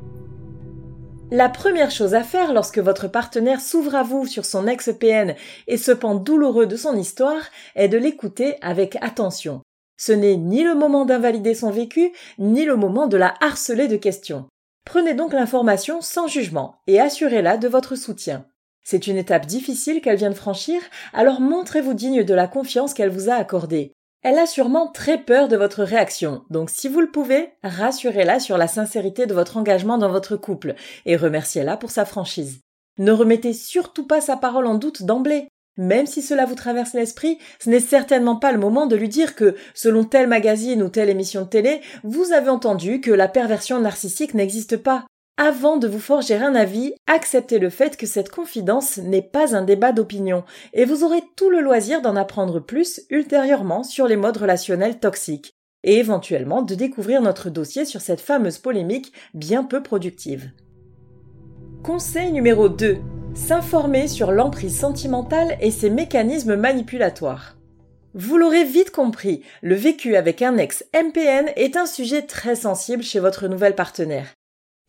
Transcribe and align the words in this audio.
La 1.31 1.49
première 1.49 1.93
chose 1.93 2.13
à 2.13 2.25
faire 2.25 2.53
lorsque 2.53 2.81
votre 2.81 3.07
partenaire 3.07 3.61
s'ouvre 3.61 3.95
à 3.95 4.03
vous 4.03 4.27
sur 4.27 4.45
son 4.45 4.67
ex-PN 4.67 5.37
et 5.69 5.77
ce 5.77 5.93
pan 5.93 6.17
douloureux 6.17 6.67
de 6.67 6.75
son 6.75 6.97
histoire 6.97 7.41
est 7.77 7.87
de 7.87 7.97
l'écouter 7.97 8.57
avec 8.63 8.99
attention. 9.01 9.63
Ce 9.97 10.11
n'est 10.11 10.35
ni 10.35 10.65
le 10.65 10.75
moment 10.75 11.05
d'invalider 11.05 11.55
son 11.55 11.71
vécu, 11.71 12.11
ni 12.41 12.65
le 12.65 12.75
moment 12.75 13.07
de 13.07 13.17
la 13.17 13.35
harceler 13.41 13.87
de 13.87 13.97
questions. 13.97 14.49
Prenez 14.85 15.15
donc 15.15 15.35
l'information 15.35 16.01
sans 16.01 16.27
jugement 16.27 16.81
et 16.89 16.99
assurez-la 16.99 17.59
de 17.59 17.69
votre 17.69 17.95
soutien. 17.95 18.45
C'est 18.83 19.07
une 19.07 19.19
étape 19.19 19.47
difficile 19.47 20.01
qu'elle 20.01 20.19
vient 20.19 20.31
de 20.31 20.35
franchir, 20.35 20.81
alors 21.13 21.41
montrez-vous 21.41 21.95
digne 21.95 22.25
de 22.25 22.35
la 22.35 22.49
confiance 22.49 22.93
qu'elle 22.93 23.11
vous 23.11 23.31
a 23.31 23.35
accordée. 23.35 23.93
Elle 24.25 24.39
a 24.39 24.47
sûrement 24.47 24.89
très 24.89 25.19
peur 25.19 25.49
de 25.49 25.57
votre 25.59 25.85
réaction, 25.85 26.45
donc 26.49 26.71
si 26.71 26.89
vous 26.89 27.03
le 27.03 27.11
pouvez, 27.11 27.51
rassurez-la 27.63 28.41
sur 28.41 28.57
la 28.57 28.69
sincérité 28.69 29.27
de 29.27 29.35
votre 29.35 29.59
engagement 29.59 29.99
dans 29.99 30.11
votre 30.11 30.37
couple 30.37 30.77
et 31.05 31.17
remerciez-la 31.17 31.77
pour 31.77 31.91
sa 31.91 32.07
franchise. 32.07 32.61
Ne 32.97 33.13
remettez 33.13 33.53
surtout 33.53 34.07
pas 34.07 34.23
sa 34.23 34.39
parole 34.39 34.67
en 34.67 34.77
doute 34.77 35.03
d'emblée. 35.03 35.49
Même 35.77 36.07
si 36.07 36.23
cela 36.23 36.47
vous 36.47 36.55
traverse 36.55 36.95
l'esprit, 36.95 37.37
ce 37.59 37.69
n'est 37.69 37.81
certainement 37.81 38.37
pas 38.37 38.53
le 38.53 38.59
moment 38.59 38.87
de 38.87 38.97
lui 38.97 39.11
dire 39.11 39.35
que, 39.35 39.57
selon 39.75 40.05
tel 40.05 40.27
magazine 40.27 40.83
ou 40.83 40.89
telle 40.89 41.11
émission 41.11 41.43
de 41.43 41.49
télé, 41.49 41.83
vous 42.03 42.33
avez 42.33 42.49
entendu 42.49 43.03
que 43.03 43.11
la 43.11 43.29
perversion 43.29 43.79
narcissique 43.79 44.33
n'existe 44.33 44.79
pas. 44.79 45.05
Avant 45.37 45.79
de 45.79 45.89
vous 45.89 45.99
forger 45.99 46.37
un 46.37 46.55
avis, 46.55 46.95
acceptez 47.09 47.59
le 47.59 47.69
fait 47.69 47.97
que 47.97 48.07
cette 48.07 48.29
confidence 48.29 48.99
n'est 48.99 49.21
pas 49.21 49.57
un 49.57 49.63
débat 49.63 49.91
d'opinion, 49.91 50.45
et 50.75 50.85
vous 50.85 51.03
aurez 51.03 51.25
tout 51.35 51.51
le 51.51 51.61
loisir 51.61 52.03
d'en 52.03 52.15
apprendre 52.15 52.61
plus 52.61 53.01
ultérieurement 53.11 53.83
sur 53.83 54.07
les 54.07 54.15
modes 54.15 54.37
relationnels 54.37 55.01
toxiques, 55.01 55.51
et 55.83 55.99
éventuellement 55.99 56.63
de 56.63 56.77
découvrir 56.77 57.21
notre 57.21 57.51
dossier 57.51 57.85
sur 57.85 58.01
cette 58.01 58.21
fameuse 58.21 58.59
polémique 58.59 59.13
bien 59.35 59.65
peu 59.65 59.83
productive. 59.83 60.53
Conseil 61.83 62.31
numéro 62.31 62.69
2. 62.69 62.99
S'informer 63.35 64.07
sur 64.07 64.31
l'emprise 64.31 64.79
sentimentale 64.79 65.57
et 65.61 65.73
ses 65.73 65.91
mécanismes 65.91 66.55
manipulatoires. 66.55 67.57
Vous 68.15 68.39
l'aurez 68.39 68.63
vite 68.63 68.93
compris, 68.93 69.43
le 69.63 69.75
vécu 69.75 70.15
avec 70.15 70.43
un 70.43 70.59
ex 70.59 70.85
MPN 70.95 71.51
est 71.57 71.77
un 71.77 71.87
sujet 71.87 72.23
très 72.23 72.55
sensible 72.55 73.03
chez 73.03 73.19
votre 73.19 73.49
nouvelle 73.49 73.75
partenaire. 73.75 74.33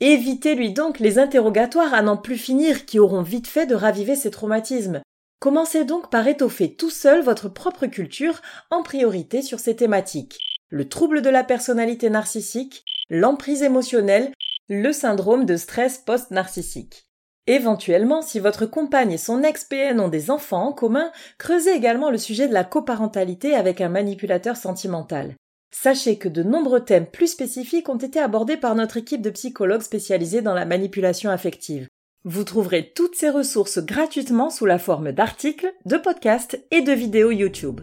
Évitez-lui 0.01 0.73
donc 0.73 0.99
les 0.99 1.19
interrogatoires 1.19 1.93
à 1.93 2.01
n'en 2.01 2.17
plus 2.17 2.37
finir 2.37 2.85
qui 2.85 2.99
auront 2.99 3.21
vite 3.21 3.47
fait 3.47 3.65
de 3.65 3.75
raviver 3.75 4.15
ses 4.15 4.29
traumatismes. 4.29 5.01
Commencez 5.39 5.85
donc 5.85 6.09
par 6.09 6.27
étoffer 6.27 6.75
tout 6.75 6.89
seul 6.89 7.21
votre 7.21 7.47
propre 7.47 7.85
culture 7.85 8.41
en 8.71 8.83
priorité 8.83 9.41
sur 9.41 9.59
ces 9.59 9.75
thématiques. 9.75 10.37
Le 10.69 10.89
trouble 10.89 11.21
de 11.21 11.29
la 11.29 11.43
personnalité 11.43 12.09
narcissique, 12.09 12.83
l'emprise 13.09 13.61
émotionnelle, 13.61 14.31
le 14.67 14.91
syndrome 14.91 15.45
de 15.45 15.55
stress 15.55 15.99
post-narcissique. 15.99 17.05
Éventuellement, 17.47 18.21
si 18.21 18.39
votre 18.39 18.65
compagne 18.65 19.11
et 19.11 19.19
son 19.19 19.43
ex-PN 19.43 19.99
ont 19.99 20.07
des 20.07 20.31
enfants 20.31 20.67
en 20.67 20.73
commun, 20.73 21.11
creusez 21.37 21.71
également 21.71 22.09
le 22.09 22.17
sujet 22.17 22.47
de 22.47 22.53
la 22.53 22.63
coparentalité 22.63 23.53
avec 23.53 23.79
un 23.81 23.89
manipulateur 23.89 24.57
sentimental. 24.57 25.35
Sachez 25.71 26.17
que 26.17 26.29
de 26.29 26.43
nombreux 26.43 26.83
thèmes 26.83 27.05
plus 27.05 27.27
spécifiques 27.27 27.89
ont 27.89 27.97
été 27.97 28.19
abordés 28.19 28.57
par 28.57 28.75
notre 28.75 28.97
équipe 28.97 29.21
de 29.21 29.29
psychologues 29.29 29.81
spécialisés 29.81 30.41
dans 30.41 30.53
la 30.53 30.65
manipulation 30.65 31.29
affective. 31.29 31.87
Vous 32.23 32.43
trouverez 32.43 32.91
toutes 32.95 33.15
ces 33.15 33.29
ressources 33.29 33.77
gratuitement 33.79 34.49
sous 34.49 34.65
la 34.65 34.79
forme 34.79 35.11
d'articles, 35.11 35.71
de 35.85 35.97
podcasts 35.97 36.59
et 36.71 36.81
de 36.81 36.91
vidéos 36.91 37.31
YouTube. 37.31 37.81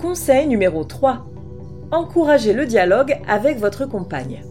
Conseil 0.00 0.46
numéro 0.46 0.84
3. 0.84 1.26
Encouragez 1.90 2.52
le 2.52 2.66
dialogue 2.66 3.18
avec 3.26 3.58
votre 3.58 3.86
compagne. 3.86 4.44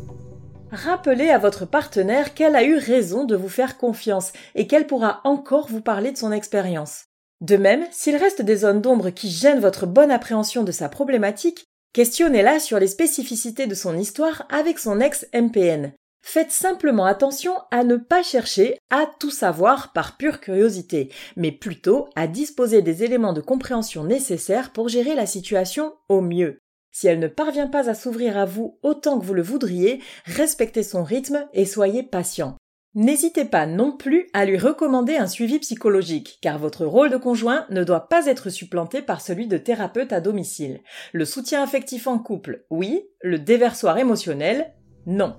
Rappelez 0.72 1.30
à 1.30 1.38
votre 1.38 1.66
partenaire 1.66 2.34
qu'elle 2.34 2.56
a 2.56 2.64
eu 2.64 2.76
raison 2.76 3.24
de 3.24 3.36
vous 3.36 3.48
faire 3.48 3.78
confiance 3.78 4.34
et 4.56 4.68
qu'elle 4.68 4.88
pourra 4.88 5.22
encore 5.24 5.68
vous 5.68 5.82
parler 5.82 6.12
de 6.12 6.18
son 6.18 6.34
expérience. 6.34 7.06
De 7.42 7.58
même, 7.58 7.86
s'il 7.92 8.16
reste 8.16 8.42
des 8.42 8.58
zones 8.58 8.82
d'ombre 8.82 9.10
qui 9.10 9.30
gênent 9.30 9.60
votre 9.60 9.86
bonne 9.86 10.12
appréhension 10.12 10.64
de 10.64 10.72
sa 10.72 10.90
problématique, 10.90 11.66
questionnez-la 11.94 12.60
sur 12.60 12.80
les 12.80 12.88
spécificités 12.88 13.68
de 13.68 13.76
son 13.76 13.98
histoire 13.98 14.46
avec 14.50 14.80
son 14.80 15.00
ex-MPN. 15.00 15.94
Faites 16.28 16.52
simplement 16.52 17.06
attention 17.06 17.54
à 17.70 17.84
ne 17.84 17.98
pas 17.98 18.24
chercher 18.24 18.80
à 18.90 19.06
tout 19.20 19.30
savoir 19.30 19.94
par 19.94 20.18
pure 20.18 20.40
curiosité, 20.40 21.12
mais 21.36 21.52
plutôt 21.52 22.08
à 22.16 22.26
disposer 22.26 22.82
des 22.82 23.04
éléments 23.04 23.34
de 23.34 23.42
compréhension 23.42 24.04
nécessaires 24.04 24.74
pour 24.74 24.90
gérer 24.90 25.14
la 25.14 25.28
situation 25.28 25.94
au 26.10 26.22
mieux. 26.22 26.58
Si 26.92 27.08
elle 27.08 27.20
ne 27.20 27.28
parvient 27.28 27.68
pas 27.68 27.90
à 27.90 27.94
s'ouvrir 27.94 28.38
à 28.38 28.46
vous 28.46 28.80
autant 28.82 29.20
que 29.20 29.26
vous 29.26 29.36
le 29.36 29.44
voudriez, 29.44 30.02
respectez 30.26 30.82
son 30.82 31.04
rythme 31.04 31.46
et 31.54 31.66
soyez 31.66 32.02
patient. 32.02 32.58
N'hésitez 32.96 33.44
pas 33.44 33.66
non 33.66 33.92
plus 33.92 34.30
à 34.32 34.46
lui 34.46 34.58
recommander 34.58 35.18
un 35.18 35.28
suivi 35.28 35.60
psychologique, 35.60 36.40
car 36.42 36.58
votre 36.58 36.86
rôle 36.86 37.10
de 37.10 37.18
conjoint 37.18 37.66
ne 37.70 37.84
doit 37.84 38.08
pas 38.08 38.26
être 38.28 38.50
supplanté 38.50 39.02
par 39.02 39.20
celui 39.20 39.48
de 39.48 39.58
thérapeute 39.58 40.14
à 40.14 40.22
domicile. 40.22 40.80
Le 41.12 41.26
soutien 41.26 41.62
affectif 41.62 42.08
en 42.08 42.18
couple, 42.18 42.64
oui, 42.70 43.04
le 43.22 43.38
déversoir 43.38 43.98
émotionnel, 43.98 44.72
non. 45.06 45.36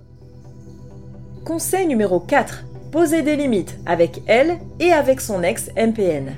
Conseil 1.47 1.87
numéro 1.87 2.21
4. 2.21 2.65
Posez 2.93 3.23
des 3.23 3.37
limites 3.37 3.79
avec 3.87 4.21
elle 4.27 4.59
et 4.79 4.93
avec 4.93 5.23
son 5.23 5.43
ex 5.43 5.71
MPN. 5.79 6.35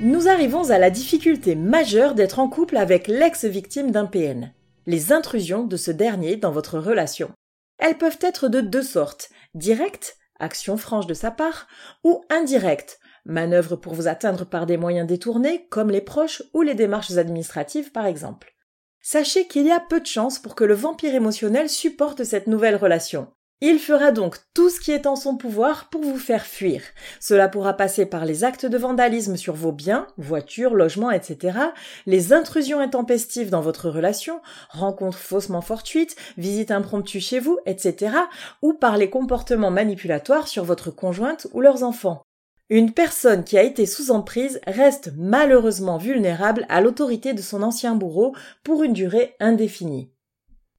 Nous 0.00 0.26
arrivons 0.26 0.70
à 0.70 0.78
la 0.78 0.90
difficulté 0.90 1.54
majeure 1.54 2.16
d'être 2.16 2.40
en 2.40 2.48
couple 2.48 2.76
avec 2.76 3.06
l'ex-victime 3.06 3.92
d'un 3.92 4.06
PN. 4.06 4.52
Les 4.86 5.12
intrusions 5.12 5.62
de 5.62 5.76
ce 5.76 5.92
dernier 5.92 6.34
dans 6.34 6.50
votre 6.50 6.80
relation. 6.80 7.30
Elles 7.78 7.98
peuvent 7.98 8.18
être 8.20 8.48
de 8.48 8.60
deux 8.60 8.82
sortes 8.82 9.30
directes, 9.54 10.16
action 10.38 10.76
franche 10.76 11.06
de 11.06 11.14
sa 11.14 11.30
part, 11.30 11.66
ou 12.02 12.24
indirectes, 12.30 12.98
manœuvre 13.24 13.76
pour 13.76 13.94
vous 13.94 14.08
atteindre 14.08 14.44
par 14.44 14.66
des 14.66 14.76
moyens 14.76 15.06
détournés, 15.06 15.66
comme 15.70 15.90
les 15.90 16.00
proches 16.00 16.42
ou 16.52 16.62
les 16.62 16.74
démarches 16.74 17.16
administratives 17.16 17.92
par 17.92 18.06
exemple. 18.06 18.54
Sachez 19.00 19.46
qu'il 19.46 19.66
y 19.66 19.70
a 19.70 19.80
peu 19.80 20.00
de 20.00 20.06
chances 20.06 20.38
pour 20.38 20.54
que 20.54 20.64
le 20.64 20.74
vampire 20.74 21.14
émotionnel 21.14 21.68
supporte 21.68 22.24
cette 22.24 22.46
nouvelle 22.46 22.76
relation. 22.76 23.32
Il 23.60 23.78
fera 23.78 24.12
donc 24.12 24.36
tout 24.52 24.68
ce 24.68 24.80
qui 24.80 24.90
est 24.90 25.06
en 25.06 25.16
son 25.16 25.36
pouvoir 25.36 25.88
pour 25.88 26.02
vous 26.02 26.18
faire 26.18 26.44
fuir. 26.44 26.82
Cela 27.20 27.48
pourra 27.48 27.72
passer 27.72 28.04
par 28.04 28.24
les 28.24 28.44
actes 28.44 28.66
de 28.66 28.76
vandalisme 28.76 29.36
sur 29.36 29.54
vos 29.54 29.72
biens, 29.72 30.06
voitures, 30.18 30.74
logements, 30.74 31.10
etc., 31.10 31.58
les 32.06 32.32
intrusions 32.32 32.80
intempestives 32.80 33.50
dans 33.50 33.60
votre 33.60 33.88
relation, 33.88 34.40
rencontres 34.70 35.18
faussement 35.18 35.62
fortuites, 35.62 36.16
visites 36.36 36.72
impromptues 36.72 37.20
chez 37.20 37.38
vous, 37.38 37.58
etc., 37.64 38.16
ou 38.60 38.74
par 38.74 38.96
les 38.98 39.08
comportements 39.08 39.70
manipulatoires 39.70 40.48
sur 40.48 40.64
votre 40.64 40.90
conjointe 40.90 41.46
ou 41.52 41.60
leurs 41.60 41.84
enfants. 41.84 42.22
Une 42.70 42.92
personne 42.92 43.44
qui 43.44 43.58
a 43.58 43.62
été 43.62 43.84
sous 43.84 44.10
emprise 44.10 44.60
reste 44.66 45.12
malheureusement 45.16 45.98
vulnérable 45.98 46.64
à 46.70 46.80
l'autorité 46.80 47.34
de 47.34 47.42
son 47.42 47.62
ancien 47.62 47.94
bourreau 47.94 48.34
pour 48.62 48.82
une 48.82 48.94
durée 48.94 49.36
indéfinie. 49.38 50.13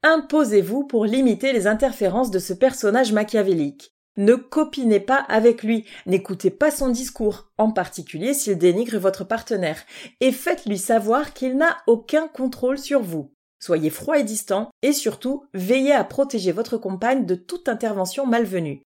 Imposez-vous 0.08 0.84
pour 0.84 1.06
limiter 1.06 1.52
les 1.52 1.66
interférences 1.66 2.30
de 2.30 2.38
ce 2.38 2.54
personnage 2.54 3.12
machiavélique. 3.12 3.96
Ne 4.18 4.36
copinez 4.36 5.00
pas 5.00 5.18
avec 5.18 5.64
lui, 5.64 5.84
n'écoutez 6.06 6.52
pas 6.52 6.70
son 6.70 6.90
discours, 6.90 7.50
en 7.58 7.72
particulier 7.72 8.36
s'il 8.36 8.60
dénigre 8.60 9.00
votre 9.00 9.24
partenaire, 9.24 9.84
et 10.22 10.32
faites-lui 10.32 10.78
savoir 10.78 11.34
qu'il 11.34 11.58
n'a 11.58 11.78
aucun 11.88 12.28
contrôle 12.28 12.78
sur 12.78 13.02
vous. 13.02 13.32
Soyez 13.60 13.90
froid 13.90 14.20
et 14.20 14.24
distant, 14.24 14.70
et 14.84 14.94
surtout, 14.94 15.46
veillez 15.56 15.94
à 15.94 16.04
protéger 16.04 16.52
votre 16.52 16.78
compagne 16.78 17.26
de 17.26 17.34
toute 17.34 17.68
intervention 17.68 18.28
malvenue. 18.28 18.84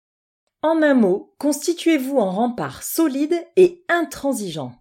En 0.62 0.82
un 0.82 0.94
mot, 0.94 1.34
constituez-vous 1.36 2.16
en 2.16 2.30
rempart 2.30 2.82
solide 2.82 3.36
et 3.56 3.84
intransigeant. 3.90 4.72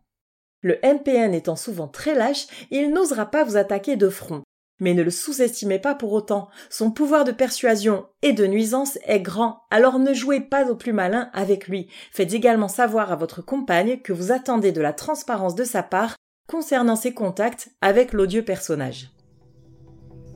Le 0.61 0.79
MPN 0.83 1.33
étant 1.33 1.57
souvent 1.57 1.89
très 1.89 2.15
lâche, 2.15 2.47
il 2.71 2.93
n'osera 2.93 3.25
pas 3.25 3.43
vous 3.43 3.57
attaquer 3.57 3.97
de 3.97 4.07
front, 4.07 4.43
mais 4.79 4.93
ne 4.93 5.03
le 5.03 5.11
sous-estimez 5.11 5.79
pas 5.79 5.95
pour 5.95 6.13
autant. 6.13 6.49
Son 6.69 6.91
pouvoir 6.91 7.23
de 7.23 7.31
persuasion 7.31 8.05
et 8.21 8.33
de 8.33 8.45
nuisance 8.45 8.97
est 9.05 9.19
grand, 9.19 9.61
alors 9.69 9.99
ne 9.99 10.13
jouez 10.13 10.39
pas 10.39 10.69
au 10.69 10.75
plus 10.75 10.93
malin 10.93 11.29
avec 11.33 11.67
lui. 11.67 11.87
Faites 12.11 12.33
également 12.33 12.67
savoir 12.67 13.11
à 13.11 13.15
votre 13.15 13.41
compagne 13.41 13.99
que 14.01 14.13
vous 14.13 14.31
attendez 14.31 14.71
de 14.71 14.81
la 14.81 14.93
transparence 14.93 15.55
de 15.55 15.63
sa 15.63 15.83
part 15.83 16.15
concernant 16.47 16.95
ses 16.95 17.13
contacts 17.13 17.69
avec 17.81 18.13
l'odieux 18.13 18.43
personnage. 18.43 19.11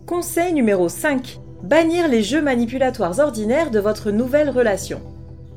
Conseil 0.06 0.54
numéro 0.54 0.90
5. 0.90 1.40
Bannir 1.64 2.08
les 2.08 2.24
jeux 2.24 2.42
manipulatoires 2.42 3.20
ordinaires 3.20 3.72
de 3.72 3.80
votre 3.80 4.12
nouvelle 4.12 4.50
relation. 4.50 5.02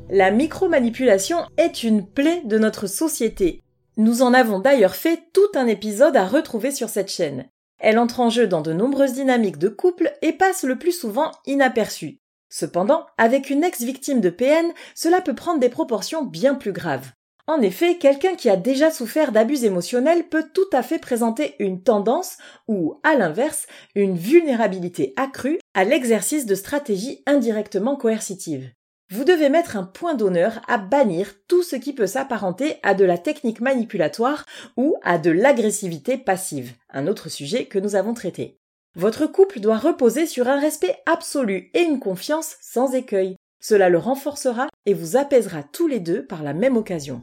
La 0.09 0.31
micromanipulation 0.31 1.39
est 1.57 1.83
une 1.83 2.07
plaie 2.07 2.41
de 2.45 2.57
notre 2.57 2.87
société. 2.87 3.61
Nous 3.97 4.21
en 4.21 4.33
avons 4.33 4.59
d'ailleurs 4.59 4.95
fait 4.95 5.19
tout 5.33 5.49
un 5.55 5.67
épisode 5.67 6.15
à 6.15 6.25
retrouver 6.25 6.71
sur 6.71 6.87
cette 6.87 7.11
chaîne. 7.11 7.49
Elle 7.79 7.99
entre 7.99 8.19
en 8.19 8.29
jeu 8.29 8.47
dans 8.47 8.61
de 8.61 8.73
nombreuses 8.73 9.13
dynamiques 9.13 9.59
de 9.59 9.69
couple 9.69 10.13
et 10.21 10.33
passe 10.33 10.63
le 10.63 10.77
plus 10.77 10.91
souvent 10.91 11.31
inaperçue. 11.45 12.19
Cependant, 12.49 13.05
avec 13.17 13.49
une 13.49 13.63
ex-victime 13.63 14.21
de 14.21 14.29
PN, 14.29 14.71
cela 14.95 15.21
peut 15.21 15.35
prendre 15.35 15.59
des 15.59 15.69
proportions 15.69 16.23
bien 16.23 16.55
plus 16.55 16.71
graves. 16.71 17.11
En 17.49 17.61
effet, 17.61 17.97
quelqu'un 17.97 18.35
qui 18.35 18.49
a 18.49 18.57
déjà 18.57 18.91
souffert 18.91 19.31
d'abus 19.31 19.63
émotionnels 19.63 20.27
peut 20.27 20.45
tout 20.53 20.67
à 20.73 20.83
fait 20.83 20.99
présenter 20.99 21.55
une 21.59 21.81
tendance 21.81 22.37
ou, 22.67 22.99
à 23.03 23.15
l'inverse, 23.15 23.67
une 23.95 24.17
vulnérabilité 24.17 25.13
accrue 25.15 25.59
à 25.73 25.85
l'exercice 25.85 26.45
de 26.45 26.55
stratégies 26.55 27.23
indirectement 27.25 27.95
coercitives. 27.95 28.69
Vous 29.09 29.23
devez 29.23 29.47
mettre 29.47 29.77
un 29.77 29.83
point 29.83 30.15
d'honneur 30.15 30.59
à 30.67 30.77
bannir 30.77 31.33
tout 31.47 31.63
ce 31.63 31.77
qui 31.77 31.93
peut 31.93 32.07
s'apparenter 32.07 32.75
à 32.83 32.93
de 32.93 33.05
la 33.05 33.17
technique 33.17 33.61
manipulatoire 33.61 34.45
ou 34.75 34.97
à 35.01 35.17
de 35.17 35.31
l'agressivité 35.31 36.17
passive, 36.17 36.73
un 36.89 37.07
autre 37.07 37.29
sujet 37.29 37.65
que 37.65 37.79
nous 37.79 37.95
avons 37.95 38.13
traité. 38.13 38.57
Votre 38.95 39.25
couple 39.25 39.61
doit 39.61 39.77
reposer 39.77 40.25
sur 40.25 40.49
un 40.49 40.59
respect 40.59 40.97
absolu 41.05 41.69
et 41.73 41.83
une 41.83 42.01
confiance 42.01 42.57
sans 42.61 42.95
écueil. 42.95 43.37
Cela 43.61 43.87
le 43.87 43.97
renforcera 43.97 44.67
et 44.85 44.93
vous 44.93 45.15
apaisera 45.15 45.63
tous 45.63 45.87
les 45.87 46.01
deux 46.01 46.25
par 46.25 46.43
la 46.43 46.53
même 46.53 46.75
occasion. 46.75 47.21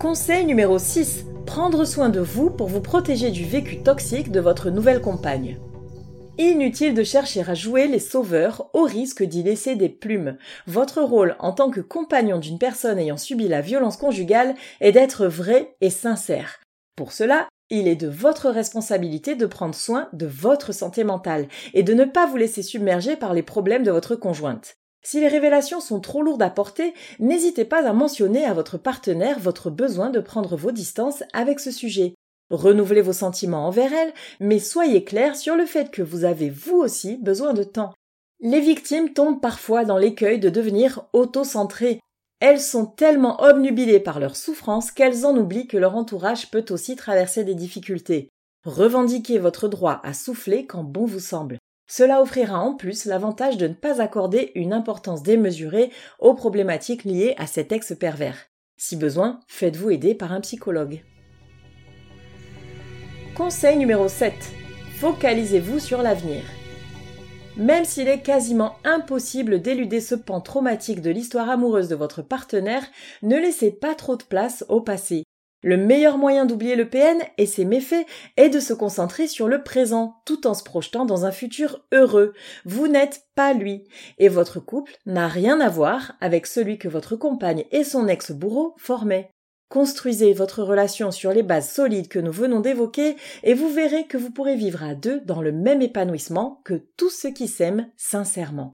Conseil 0.00 0.46
numéro 0.46 0.78
6. 0.78 1.26
Prendre 1.44 1.84
soin 1.84 2.08
de 2.08 2.20
vous 2.20 2.48
pour 2.48 2.68
vous 2.68 2.80
protéger 2.80 3.30
du 3.30 3.44
vécu 3.44 3.82
toxique 3.82 4.32
de 4.32 4.40
votre 4.40 4.70
nouvelle 4.70 5.02
compagne. 5.02 5.60
Inutile 6.36 6.94
de 6.94 7.04
chercher 7.04 7.42
à 7.48 7.54
jouer 7.54 7.86
les 7.86 8.00
sauveurs 8.00 8.68
au 8.72 8.82
risque 8.82 9.22
d'y 9.22 9.44
laisser 9.44 9.76
des 9.76 9.88
plumes. 9.88 10.36
Votre 10.66 11.00
rôle 11.00 11.36
en 11.38 11.52
tant 11.52 11.70
que 11.70 11.80
compagnon 11.80 12.38
d'une 12.38 12.58
personne 12.58 12.98
ayant 12.98 13.16
subi 13.16 13.46
la 13.46 13.60
violence 13.60 13.96
conjugale 13.96 14.56
est 14.80 14.90
d'être 14.90 15.26
vrai 15.26 15.76
et 15.80 15.90
sincère. 15.90 16.60
Pour 16.96 17.12
cela, 17.12 17.46
il 17.70 17.86
est 17.86 17.94
de 17.94 18.08
votre 18.08 18.50
responsabilité 18.50 19.36
de 19.36 19.46
prendre 19.46 19.76
soin 19.76 20.08
de 20.12 20.26
votre 20.26 20.72
santé 20.72 21.04
mentale 21.04 21.46
et 21.72 21.84
de 21.84 21.94
ne 21.94 22.04
pas 22.04 22.26
vous 22.26 22.36
laisser 22.36 22.64
submerger 22.64 23.14
par 23.14 23.32
les 23.32 23.44
problèmes 23.44 23.84
de 23.84 23.92
votre 23.92 24.16
conjointe. 24.16 24.74
Si 25.04 25.20
les 25.20 25.28
révélations 25.28 25.80
sont 25.80 26.00
trop 26.00 26.22
lourdes 26.22 26.42
à 26.42 26.50
porter, 26.50 26.94
n'hésitez 27.20 27.64
pas 27.64 27.86
à 27.88 27.92
mentionner 27.92 28.44
à 28.44 28.54
votre 28.54 28.76
partenaire 28.76 29.38
votre 29.38 29.70
besoin 29.70 30.10
de 30.10 30.18
prendre 30.18 30.56
vos 30.56 30.72
distances 30.72 31.22
avec 31.32 31.60
ce 31.60 31.70
sujet. 31.70 32.14
Renouvelez 32.50 33.00
vos 33.00 33.12
sentiments 33.12 33.66
envers 33.66 33.92
elle, 33.92 34.12
mais 34.40 34.58
soyez 34.58 35.04
clair 35.04 35.36
sur 35.36 35.56
le 35.56 35.66
fait 35.66 35.90
que 35.90 36.02
vous 36.02 36.24
avez 36.24 36.50
vous 36.50 36.76
aussi 36.76 37.16
besoin 37.16 37.54
de 37.54 37.62
temps. 37.62 37.94
Les 38.40 38.60
victimes 38.60 39.12
tombent 39.12 39.40
parfois 39.40 39.84
dans 39.84 39.96
l'écueil 39.96 40.38
de 40.38 40.50
devenir 40.50 41.06
auto-centrées. 41.12 42.00
Elles 42.40 42.60
sont 42.60 42.84
tellement 42.84 43.42
obnubilées 43.42 44.00
par 44.00 44.20
leur 44.20 44.36
souffrance 44.36 44.90
qu'elles 44.90 45.24
en 45.24 45.36
oublient 45.36 45.66
que 45.66 45.78
leur 45.78 45.96
entourage 45.96 46.50
peut 46.50 46.66
aussi 46.70 46.96
traverser 46.96 47.44
des 47.44 47.54
difficultés. 47.54 48.28
Revendiquez 48.64 49.38
votre 49.38 49.68
droit 49.68 50.00
à 50.04 50.12
souffler 50.12 50.66
quand 50.66 50.84
bon 50.84 51.06
vous 51.06 51.20
semble. 51.20 51.58
Cela 51.86 52.22
offrira 52.22 52.58
en 52.60 52.74
plus 52.74 53.04
l'avantage 53.04 53.56
de 53.56 53.68
ne 53.68 53.74
pas 53.74 54.00
accorder 54.00 54.52
une 54.54 54.72
importance 54.72 55.22
démesurée 55.22 55.90
aux 56.18 56.34
problématiques 56.34 57.04
liées 57.04 57.34
à 57.38 57.46
cet 57.46 57.72
ex 57.72 57.94
pervers. 57.98 58.46
Si 58.76 58.96
besoin, 58.96 59.40
faites-vous 59.48 59.90
aider 59.90 60.14
par 60.14 60.32
un 60.32 60.40
psychologue. 60.40 61.02
Conseil 63.36 63.76
numéro 63.76 64.06
7. 64.06 64.32
Focalisez-vous 65.00 65.80
sur 65.80 66.02
l'avenir. 66.02 66.44
Même 67.56 67.84
s'il 67.84 68.06
est 68.06 68.22
quasiment 68.22 68.76
impossible 68.84 69.60
d'éluder 69.60 70.00
ce 70.00 70.14
pan 70.14 70.40
traumatique 70.40 71.02
de 71.02 71.10
l'histoire 71.10 71.50
amoureuse 71.50 71.88
de 71.88 71.96
votre 71.96 72.22
partenaire, 72.22 72.84
ne 73.22 73.36
laissez 73.36 73.72
pas 73.72 73.96
trop 73.96 74.14
de 74.14 74.22
place 74.22 74.64
au 74.68 74.80
passé. 74.80 75.24
Le 75.64 75.76
meilleur 75.76 76.16
moyen 76.16 76.46
d'oublier 76.46 76.76
le 76.76 76.88
PN 76.88 77.18
et 77.36 77.46
ses 77.46 77.64
méfaits 77.64 78.06
est 78.36 78.50
de 78.50 78.60
se 78.60 78.72
concentrer 78.72 79.26
sur 79.26 79.48
le 79.48 79.64
présent 79.64 80.14
tout 80.26 80.46
en 80.46 80.54
se 80.54 80.62
projetant 80.62 81.04
dans 81.04 81.26
un 81.26 81.32
futur 81.32 81.84
heureux. 81.90 82.34
Vous 82.64 82.86
n'êtes 82.86 83.24
pas 83.34 83.52
lui 83.52 83.82
et 84.18 84.28
votre 84.28 84.60
couple 84.60 84.96
n'a 85.06 85.26
rien 85.26 85.60
à 85.60 85.68
voir 85.68 86.12
avec 86.20 86.46
celui 86.46 86.78
que 86.78 86.88
votre 86.88 87.16
compagne 87.16 87.64
et 87.72 87.82
son 87.82 88.06
ex-bourreau 88.06 88.76
formaient. 88.78 89.33
Construisez 89.74 90.34
votre 90.34 90.62
relation 90.62 91.10
sur 91.10 91.32
les 91.32 91.42
bases 91.42 91.68
solides 91.68 92.06
que 92.06 92.20
nous 92.20 92.30
venons 92.30 92.60
d'évoquer 92.60 93.16
et 93.42 93.54
vous 93.54 93.68
verrez 93.68 94.04
que 94.04 94.16
vous 94.16 94.30
pourrez 94.30 94.54
vivre 94.54 94.84
à 94.84 94.94
deux 94.94 95.20
dans 95.22 95.42
le 95.42 95.50
même 95.50 95.82
épanouissement 95.82 96.60
que 96.62 96.80
tous 96.96 97.10
ceux 97.10 97.32
qui 97.32 97.48
s'aiment 97.48 97.88
sincèrement. 97.96 98.72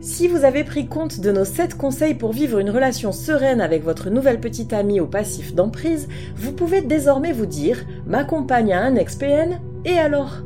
Si 0.00 0.28
vous 0.28 0.46
avez 0.46 0.64
pris 0.64 0.86
compte 0.86 1.20
de 1.20 1.30
nos 1.30 1.44
7 1.44 1.76
conseils 1.76 2.14
pour 2.14 2.32
vivre 2.32 2.58
une 2.58 2.70
relation 2.70 3.12
sereine 3.12 3.60
avec 3.60 3.84
votre 3.84 4.08
nouvelle 4.08 4.40
petite 4.40 4.72
amie 4.72 4.98
au 4.98 5.06
passif 5.06 5.54
d'emprise, 5.54 6.08
vous 6.34 6.52
pouvez 6.52 6.80
désormais 6.80 7.32
vous 7.32 7.44
dire 7.44 7.84
ma 8.06 8.24
compagne 8.24 8.72
a 8.72 8.80
un 8.80 8.94
ex-PN 8.94 9.60
et 9.84 9.98
alors? 9.98 10.38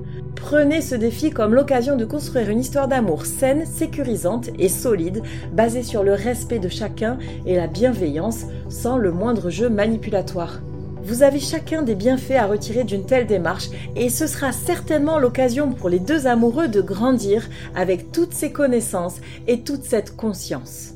Prenez 0.49 0.81
ce 0.81 0.95
défi 0.95 1.31
comme 1.31 1.55
l'occasion 1.57 1.97
de 1.97 2.05
construire 2.05 2.51
une 2.51 2.61
histoire 2.61 2.87
d'amour 2.87 3.27
saine, 3.27 3.67
sécurisante 3.67 4.49
et 4.61 4.69
solide, 4.69 5.25
basée 5.53 5.83
sur 5.83 6.05
le 6.05 6.13
respect 6.15 6.61
de 6.61 6.69
chacun 6.69 7.19
et 7.47 7.57
la 7.57 7.67
bienveillance, 7.67 8.45
sans 8.69 8.97
le 8.97 9.11
moindre 9.11 9.51
jeu 9.51 9.69
manipulatoire. 9.69 10.61
Vous 11.03 11.25
avez 11.25 11.41
chacun 11.41 11.83
des 11.83 11.97
bienfaits 11.97 12.37
à 12.39 12.47
retirer 12.47 12.85
d'une 12.85 13.07
telle 13.07 13.27
démarche 13.27 13.71
et 13.97 14.09
ce 14.09 14.29
sera 14.29 14.53
certainement 14.53 15.19
l'occasion 15.19 15.73
pour 15.73 15.89
les 15.89 15.99
deux 15.99 16.29
amoureux 16.29 16.69
de 16.69 16.81
grandir 16.81 17.49
avec 17.75 18.13
toutes 18.13 18.33
ces 18.33 18.53
connaissances 18.53 19.17
et 19.49 19.63
toute 19.63 19.83
cette 19.83 20.15
conscience. 20.15 20.96